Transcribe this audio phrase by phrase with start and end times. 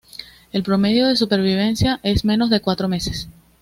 [0.51, 3.29] El promedio de supervivencia es menos de cuatro meses.